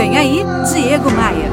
[0.00, 0.42] Vem aí,
[0.72, 1.50] Diego Maia.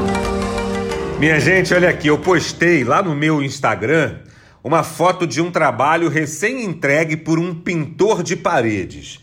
[1.18, 4.20] Minha gente, olha aqui, eu postei lá no meu Instagram
[4.64, 9.20] uma foto de um trabalho recém-entregue por um pintor de paredes.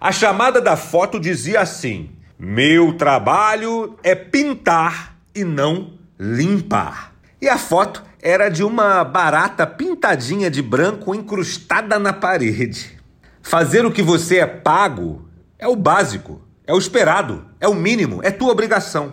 [0.00, 7.12] A chamada da foto dizia assim: Meu trabalho é pintar e não limpar.
[7.42, 12.96] E a foto era de uma barata pintadinha de branco encrustada na parede.
[13.42, 15.28] Fazer o que você é pago
[15.58, 16.40] é o básico,
[16.70, 19.12] é o esperado, é o mínimo, é tua obrigação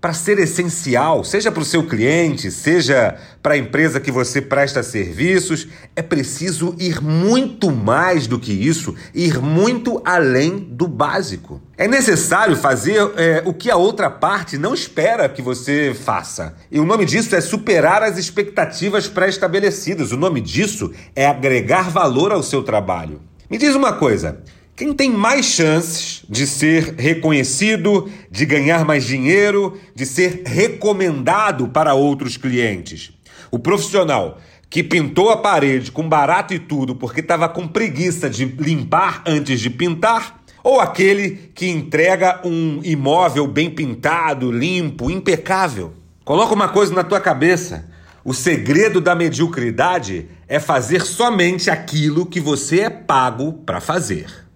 [0.00, 4.82] para ser essencial, seja para o seu cliente, seja para a empresa que você presta
[4.82, 5.66] serviços,
[5.96, 11.60] é preciso ir muito mais do que isso, ir muito além do básico.
[11.76, 16.54] É necessário fazer é, o que a outra parte não espera que você faça.
[16.70, 20.12] E o nome disso é superar as expectativas pré-estabelecidas.
[20.12, 23.20] O nome disso é agregar valor ao seu trabalho.
[23.50, 24.42] Me diz uma coisa.
[24.78, 31.94] Quem tem mais chances de ser reconhecido, de ganhar mais dinheiro, de ser recomendado para
[31.94, 33.10] outros clientes?
[33.50, 34.38] O profissional
[34.70, 39.58] que pintou a parede com barato e tudo porque estava com preguiça de limpar antes
[39.58, 40.44] de pintar?
[40.62, 45.92] Ou aquele que entrega um imóvel bem pintado, limpo, impecável?
[46.24, 47.90] Coloca uma coisa na tua cabeça.
[48.24, 54.46] O segredo da mediocridade é fazer somente aquilo que você é pago para fazer.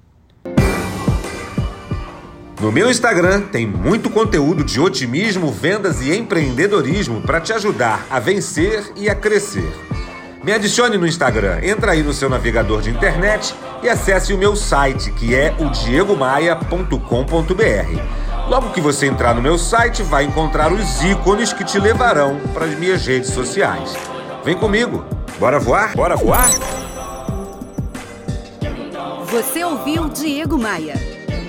[2.63, 8.21] No meu Instagram tem muito conteúdo de otimismo, vendas e empreendedorismo para te ajudar a
[8.21, 9.69] vencer e a crescer.
[10.45, 14.55] Me adicione no Instagram, entra aí no seu navegador de internet e acesse o meu
[14.55, 18.49] site, que é o diegomaia.com.br.
[18.49, 22.67] Logo que você entrar no meu site, vai encontrar os ícones que te levarão para
[22.67, 23.93] as minhas redes sociais.
[24.45, 25.05] Vem comigo,
[25.41, 25.97] bora voar?
[25.97, 26.49] Bora voar?
[29.27, 31.22] Você ouviu Diego Maia.